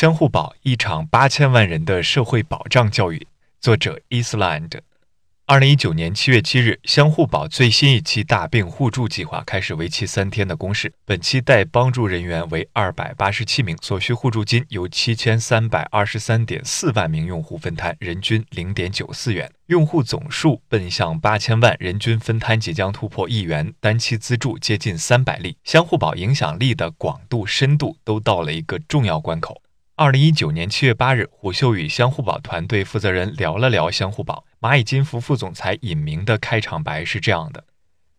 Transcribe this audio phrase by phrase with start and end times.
[0.00, 3.26] 相互保一场八千万人的社会保障教育，
[3.60, 4.78] 作者：Island。
[5.44, 10.90] 二零一九年七月七日，相互保最新一期大病互助计划开始为期三天的公示。
[11.04, 19.52] 本期待帮助人员为二百八十七名，所需互助金由七千三百二十三点四万名用户分摊，人均零点九四元。
[19.66, 25.58] 用户总数奔向八千万，人均分摊即将突破一元，单期资助接近三百例。
[25.64, 29.60] 相互保影响力的广度、深度都到了一个重要关口。
[30.00, 34.46] 二零一九年七月八日，虎嗅与相互宝团队负责人聊了聊相互宝。
[34.58, 37.62] 蚂蚁金服副总裁尹明的开场白是这样的：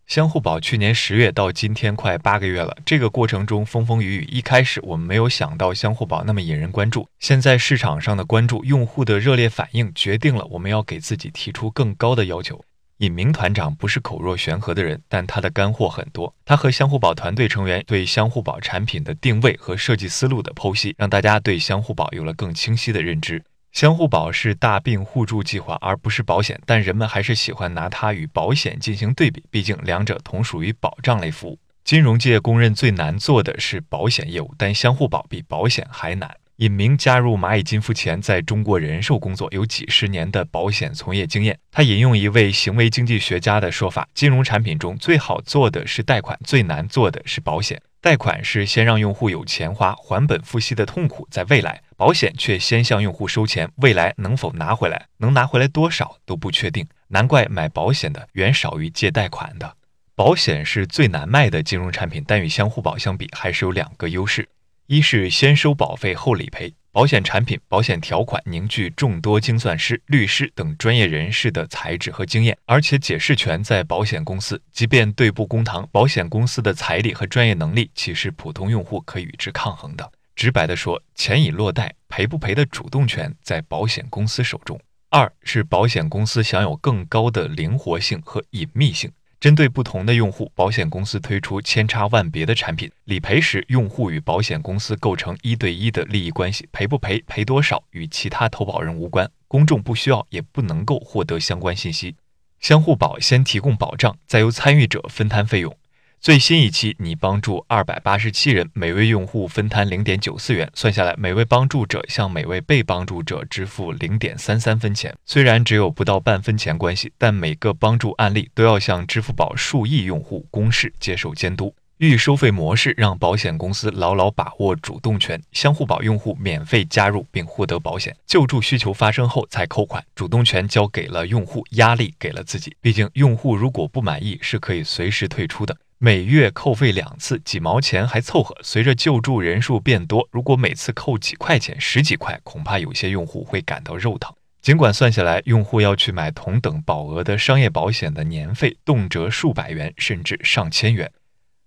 [0.06, 4.28] 相互宝去年十月到今天快八个月了，这个过程中风风雨雨。
[4.30, 12.64] 一开始我们没有想到相互宝那么引人关注，现在市场上的关注、用户的热烈反应，决定了我们要给自己提出更高的要求。
[13.02, 16.32] 尹明团长不是口若悬河的人，但他的干货很多。
[16.44, 23.42] 他和相互保团队成员对相互保产品的定位和设计思路的剖析，让大家对相互保有了更清晰的认知。
[23.72, 31.58] 相互保是大病互助计划，而不是保险，但人们还是喜欢拿它与保险进行对比，毕竟两者同属于保障类服务。
[31.82, 36.36] 金融界公认最难做的是保险业务，但相互保比保险还难。
[36.62, 41.58] 尹明加入蚂蚁金服前，在中国人寿工作，有几十年的保险从业经验。
[41.72, 47.82] 他引用一位行为经济学家的说法：金融产品中最好做的是贷款，最难做的是保险。
[48.00, 56.86] 贷款是先让用户有钱花，还本付息的痛苦在未来；保险却先向用户收钱，未来能否拿回来，能拿回来多少都不确定。
[57.08, 59.74] 难怪买保险的远少于借贷款的。
[60.14, 64.48] 保险是最难卖的金融产品，但与相互保相比，还是有两个优势。
[64.86, 80.12] 一是先收保费后理赔，保险产品、保险条款凝聚众多精算师、律师等专业人士的才智和经验，而且解释权在保险公司，即便对簿公堂，保险公司的财力和专业能力岂是普通用户可以与之抗衡的？
[80.34, 84.78] 直白的说，钱已落袋，赔不赔的主动权在保险公司手中。
[85.08, 89.10] 二是保险公司享有更高的灵活性和隐秘性。
[89.42, 92.88] 针对不同的用户，保险公司推出千差万别的产品。
[93.06, 102.14] 理赔时，用户与保险公司构成一对一的利益关系，赔不赔、赔多少与其他投保人无关，公众不需要也不能够获得相关信息。
[102.60, 105.76] 相互保先提供保障，再由参与者分摊费用。
[106.22, 115.12] 最新一期，你帮助二百八十七人，每位用户分摊零点九四元，算下来，每位帮助者向每位被帮助者支付零点三三分钱。
[115.26, 121.74] 虽然只有不到半分钱关系，但每个帮助案例都要向支付宝数亿用户公示接受监督。
[121.96, 132.76] 预收费模式让保险公司牢牢把握主动权，相互保用户免费加入并获得保险，救助需求发生后才扣款，主动权交给了用户，压力给了自己。
[132.80, 135.76] 毕竟，用户如果不满意，是可以随时退出的。
[136.04, 138.56] 每月扣费两次，几毛钱还凑合。
[138.60, 144.34] 随着救助人数变多，如果每次扣几块钱、十几块，恐怕有些用户会感到肉疼。
[144.60, 151.08] 尽管算下来，用户要去买同等保额的商业保险的年费动辄数百元，甚至上千元。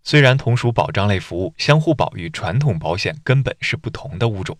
[0.03, 4.57] 虽然同属保障类服务，相互保与传统保险根本是不同的物种。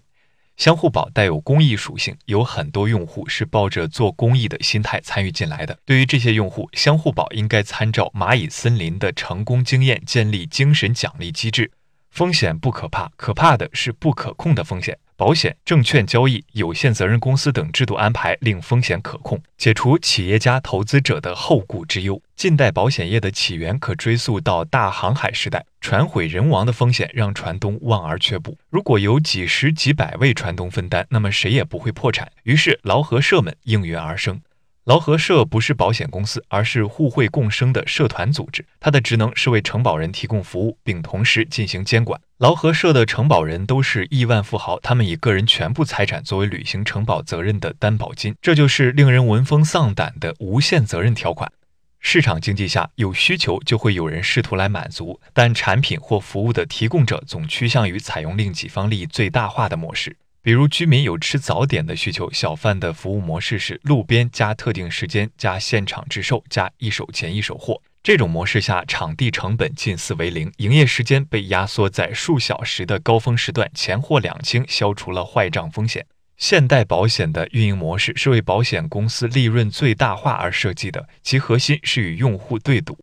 [0.58, 5.78] 相互宝带有公益属性，有很多用户是抱着做公益的心态参与进来的。
[5.86, 11.72] 对于这些用户，相互宝应该参照蚂蚁森林的成功经验，建立精神奖励机制。
[12.10, 14.98] 风险不可怕，可怕的是不可控的风险。
[15.18, 22.22] 保险、证券交易、有限责任公司等制度安排令风险可控，解除企业家投资者的后顾之忧。
[22.36, 28.58] 近代保险业的起源可追溯到大航海时代，船毁人亡的风险让船东望而却步。
[28.70, 32.30] 如果有几十几百位船东分担，那么谁也不会破产。
[32.44, 34.42] 于是劳合社们应运而生。
[34.86, 38.64] 劳合社不是保险公司，而是互惠共生的社团组织。
[38.80, 42.22] 它的职能是为承保人提供服务，并同时进行监管。
[42.38, 51.52] 劳合社的承保人都是亿万富豪，他们以个人全部财产作为履行承保责任的担保金，这就是令人闻风丧胆的无限责任条款。
[52.00, 60.16] 市场经济下，有需求就会有人试图来满足，但产品或服务的提供者总趋向于采用令己方利益最大化的模式。
[60.46, 67.82] 比如居民有吃早点的需求，小贩的服务模式是路边加特定时间加现场制售加一手钱一手货。
[68.04, 76.06] 这种模式下，场地成本近似为零，营业时间被压缩在数小时的高峰时段，钱货两清，消除了坏账风险。
[76.38, 82.96] 现代保险的运营模式是为保险公司利润最大化而设计的，其核心是与用户对赌。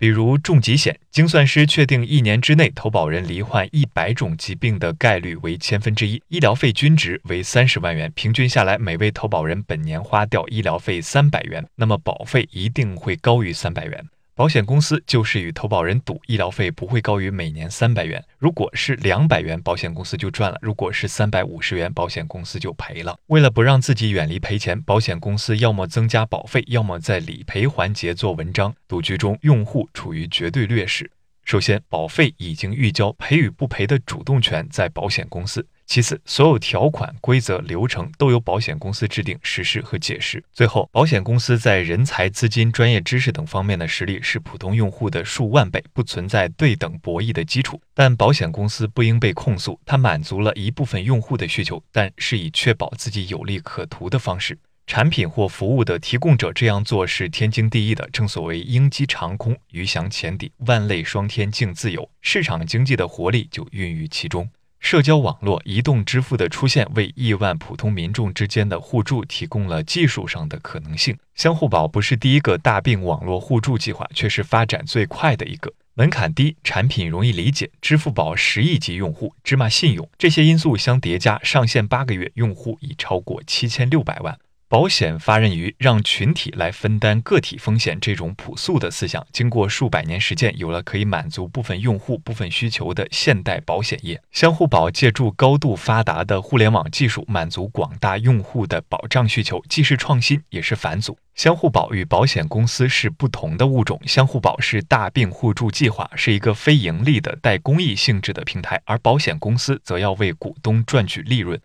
[0.00, 14.02] 比如重疾险，精算师确定一年之内投保人罹患一百种疾病的概率为千分之一，医疗费均值为三十万元，平均下来每位投保人本年花掉医疗费三百元，那么保费一定会高于三百元。
[14.40, 23.14] 保险公司就是与投保人赌医疗费不会高于每年三百元，如果是两百元，保险公司就赚了；如果是三百五十元，保险公司就赔了。
[23.26, 28.74] 为了不让自己远离赔钱，保险公司要么增加保费，要么在理赔环节做文章。
[28.88, 31.10] 赌局中，用户处于绝对劣势。
[31.44, 35.66] 首先，保费已经预交，赔与不赔的主动权在保险公司。
[35.90, 40.40] 其次，所有条款、规则、流程都由保险公司制定、实施和解释。
[40.52, 47.82] 最后，保险公司在人才、资金、专业知识等方面的实力是普通用户的数万倍，不存在对等博弈的基础。
[47.92, 54.56] 但保险公司不应被控诉，它满足了一部分用户的需求，但是以确保自己有利可图的方式。
[54.86, 58.08] 产品或服务的提供者这样做是天经地义的。
[58.12, 62.08] 正所谓鹰击长空，鱼翔浅底，万类霜天竞自由。
[62.20, 64.48] 市场经济的活力就孕育其中。
[64.80, 71.16] 社交网络、移动支付的出现，为亿万普通民众之间的互助提供了技术上的可能性。
[71.34, 75.72] 相互宝不是第一个大病网络互助计划，却是发展最快的一个。
[75.94, 84.38] 门槛低，产品容易理解，支付宝十亿级用户，芝麻信用，这些因素相叠加，上线八个月，用户已超过七千六百万。
[84.70, 94.22] 保险发轫于让群体来分担个体风险这种朴素的思想，经过数百年实践，有了可以满足部分用户部分需求的现代保险业。
[94.30, 101.18] 相互保借助高度发达的互联网技术，满足广大用户的保障需求，既是创新，也是返祖。
[101.34, 111.60] 相互保与保险公司是不同的物种，相互保是大病互助计划，是一个非盈利的带公益性质的平台，而保险公司则要为股东赚取利润。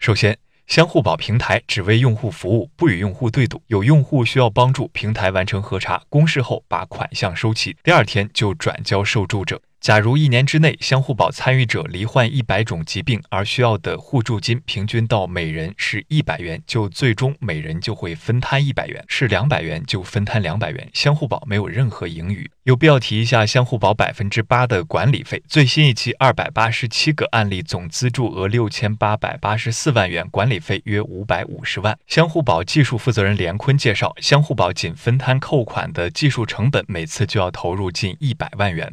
[0.00, 0.36] 首先。
[0.68, 3.62] 相互保平台只为用户服务，不与用户对赌。
[3.68, 9.58] 有用户需要帮助，平台完成核查公示后，把款项收齐，第二天就转交受助者。
[9.80, 20.90] 假如一年之内，相互保参与者罹患一百种疾病，而需要的互助金平均到每人是一百元，就最终每人就会分摊一百元；是两百元就分摊两百元。
[20.92, 22.50] 相互保没有任何盈余。
[22.64, 25.42] 有必要提一下相互保百分之八的管理费。
[25.48, 31.96] 最新一期二百八十七个案例，总资助额六千八百八十四万元，管理费约五百五十万。
[32.06, 38.92] 相互保技术负责人连坤介绍，相互保仅分摊扣款的技术成本，每次就要投入近一百万元。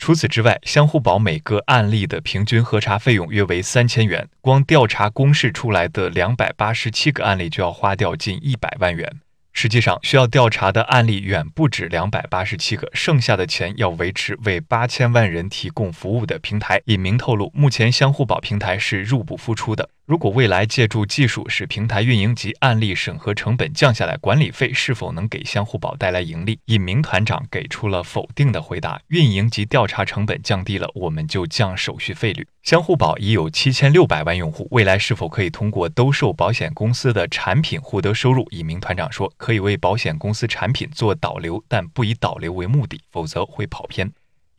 [0.00, 9.20] 除此之外，相互保每个案例的平均核查费用约为三千元，光调查公示出来的两百八十七个案例就要花掉近一百万元。
[9.52, 16.80] 实际上，需要调查的案例远不止两百八十七个，剩下的钱要维持为八千万人提供服务的平台。
[16.86, 19.90] 尹明透露，目前相互保平台是入不敷出的。
[20.10, 26.58] 如果未来借助技术使平台运营及案例审核成本降下来，管理费是否能给相互保带来盈利？
[26.64, 32.44] 尹明团长给出了否定的回答：运营及调查成本降低了，我们就降手续费率。
[32.64, 38.44] 相互保已有七千六百万用户，未来是否可以通过兜售保险公司的产品获得收入？
[38.50, 44.10] 尹明团长说，可以为保险公司产品做导流，但不以导流为目的，否则会跑偏。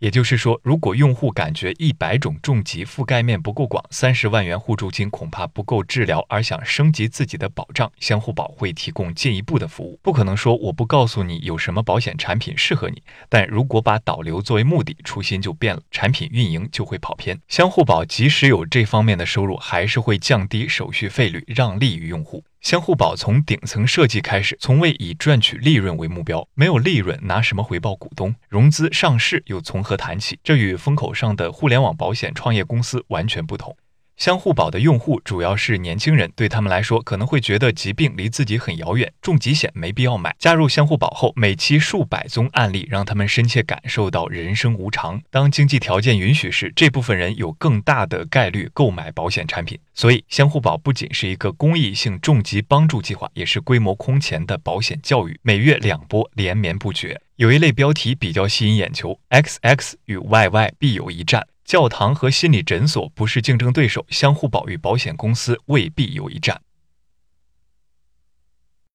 [0.01, 9.99] 也就是说，如果用户感觉一百种重疾覆盖面不够广，三十万元互助金恐怕不够治疗，而想升级自己的保障，相互保会提供进一步的服务。
[10.01, 17.39] 不可能说我不告诉你有什么保险产品适合你，但如果把导流作为目的，初心就变了，产品运营就会跑偏。
[17.47, 22.43] 相互保即使有这方面的收入，还是会降低手续费率，让利于用户。
[22.61, 26.47] 相互保从顶层设计开始，从未以赚取利润为目标。
[26.53, 28.35] 没有利润，拿什么回报股东？
[28.47, 30.39] 融资上市又从何谈起？
[30.43, 33.75] 这与风口上的互联网保险创业公司完全不同。
[34.21, 40.35] 相互保的用户主要是年轻人，对他们来说可能会觉得疾病离自己很遥远，重疾险没必要买。
[40.37, 45.19] 加入相互保后，每期数百宗案例让他们深切感受到人生无常。
[45.31, 49.79] 当经济条件允许时，这部分人有更大的概率购买保险产品。
[49.95, 57.19] 所以，相互保不仅是一个公益性重疾帮助计划，也是规模空前的保险教育，每月两波，连绵不绝。
[57.37, 61.47] 有一类标题比较吸引眼球：XX 与 YY 必有一战。
[61.65, 66.61] 教堂和心理诊所不是竞争对手，相互保育保险公司未必有一战。